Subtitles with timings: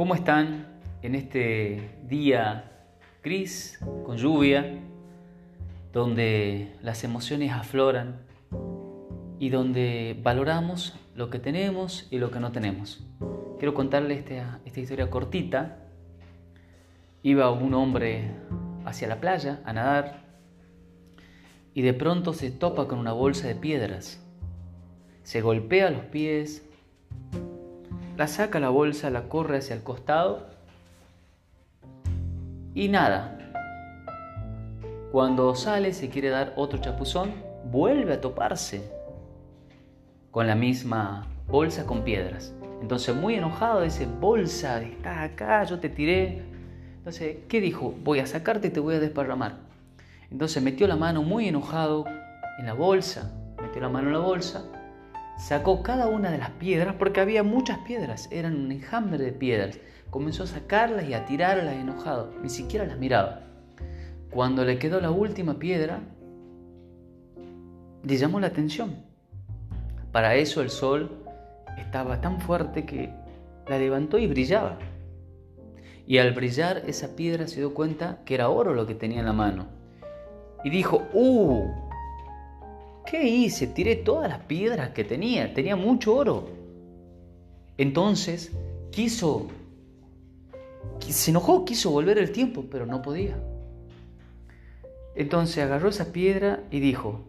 [0.00, 0.66] ¿Cómo están
[1.02, 2.86] en este día
[3.22, 4.80] gris, con lluvia,
[5.92, 8.22] donde las emociones afloran
[9.38, 13.04] y donde valoramos lo que tenemos y lo que no tenemos?
[13.58, 15.76] Quiero contarles esta, esta historia cortita.
[17.22, 18.30] Iba un hombre
[18.86, 20.24] hacia la playa a nadar
[21.74, 24.24] y de pronto se topa con una bolsa de piedras.
[25.24, 26.66] Se golpea los pies,
[28.20, 30.46] la saca la bolsa, la corre hacia el costado
[32.74, 33.38] y nada.
[35.10, 37.32] Cuando sale, se quiere dar otro chapuzón,
[37.72, 38.82] vuelve a toparse
[40.30, 42.52] con la misma bolsa con piedras.
[42.82, 46.42] Entonces, muy enojado, dice, bolsa, está acá, yo te tiré.
[46.98, 47.94] Entonces, ¿qué dijo?
[48.04, 49.60] Voy a sacarte y te voy a desparramar.
[50.30, 52.04] Entonces metió la mano muy enojado
[52.58, 53.32] en la bolsa,
[53.62, 54.66] metió la mano en la bolsa
[55.40, 59.78] Sacó cada una de las piedras, porque había muchas piedras, eran un enjambre de piedras.
[60.10, 63.40] Comenzó a sacarlas y a tirarlas enojado, ni siquiera las miraba.
[64.30, 66.00] Cuando le quedó la última piedra,
[68.02, 68.96] le llamó la atención.
[70.12, 71.10] Para eso el sol
[71.78, 73.10] estaba tan fuerte que
[73.66, 74.78] la levantó y brillaba.
[76.06, 79.26] Y al brillar esa piedra se dio cuenta que era oro lo que tenía en
[79.26, 79.68] la mano.
[80.64, 81.89] Y dijo, ¡uh!
[83.06, 83.66] ¿Qué hice?
[83.66, 86.48] Tiré todas las piedras que tenía, tenía mucho oro.
[87.76, 88.52] Entonces
[88.90, 89.48] quiso,
[91.00, 93.36] se enojó, quiso volver el tiempo, pero no podía.
[95.14, 97.24] Entonces agarró esa piedra y dijo,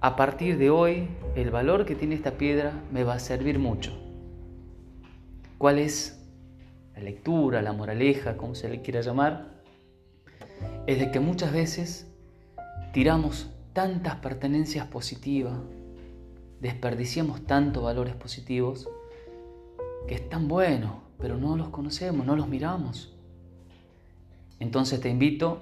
[0.00, 3.92] a partir de hoy el valor que tiene esta piedra me va a servir mucho.
[5.58, 6.20] ¿Cuál es
[6.96, 9.62] la lectura, la moraleja, como se le quiera llamar?
[10.88, 12.10] Es de que muchas veces
[12.92, 15.58] tiramos tantas pertenencias positivas,
[16.60, 18.88] desperdiciamos tantos valores positivos
[20.06, 23.14] que es tan bueno, pero no los conocemos, no los miramos.
[24.60, 25.58] Entonces te invito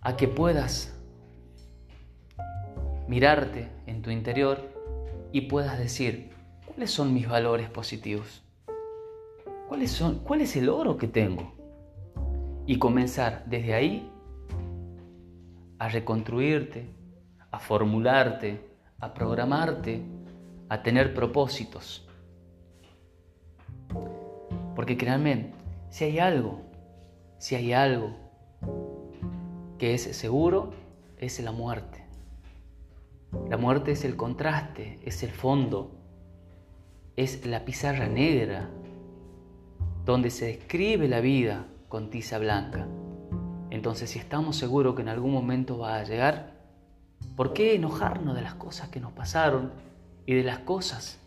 [0.00, 0.94] a que puedas
[3.08, 4.72] mirarte en tu interior
[5.32, 6.30] y puedas decir,
[6.66, 8.42] ¿cuáles son mis valores positivos?
[9.68, 11.54] ¿Cuáles son, ¿Cuál es el oro que tengo?
[12.66, 14.11] Y comenzar desde ahí
[15.82, 16.88] a reconstruirte,
[17.50, 18.60] a formularte,
[19.00, 20.00] a programarte,
[20.68, 22.06] a tener propósitos.
[24.76, 25.50] Porque créanme,
[25.90, 26.62] si hay algo,
[27.38, 28.14] si hay algo
[29.76, 30.72] que es seguro,
[31.18, 32.06] es la muerte.
[33.50, 35.96] La muerte es el contraste, es el fondo,
[37.16, 38.70] es la pizarra negra
[40.04, 42.86] donde se describe la vida con tiza blanca.
[43.72, 46.52] Entonces, si estamos seguros que en algún momento va a llegar,
[47.36, 49.72] ¿por qué enojarnos de las cosas que nos pasaron
[50.26, 51.18] y de las cosas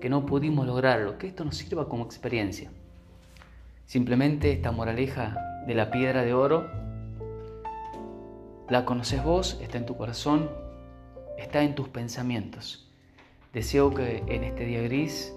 [0.00, 1.18] que no pudimos lograrlo?
[1.18, 2.70] Que esto nos sirva como experiencia.
[3.84, 5.36] Simplemente esta moraleja
[5.66, 6.66] de la piedra de oro,
[8.70, 10.48] la conoces vos, está en tu corazón,
[11.36, 12.90] está en tus pensamientos.
[13.52, 15.34] Deseo que en este día gris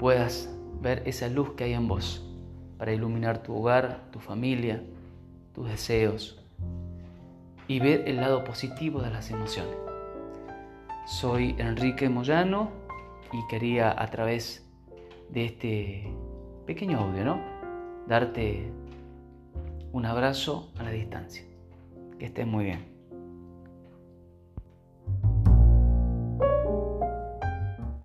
[0.00, 0.50] puedas
[0.82, 2.26] ver esa luz que hay en vos
[2.78, 4.82] para iluminar tu hogar, tu familia,
[5.54, 6.42] tus deseos
[7.68, 9.76] y ver el lado positivo de las emociones.
[11.06, 12.70] Soy Enrique Moyano
[13.32, 14.68] y quería a través
[15.30, 16.12] de este
[16.66, 17.40] pequeño audio, ¿no?
[18.06, 18.70] Darte
[19.92, 21.44] un abrazo a la distancia.
[22.18, 22.95] Que estés muy bien.